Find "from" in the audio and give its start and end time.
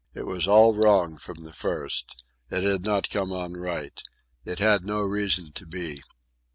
1.19-1.43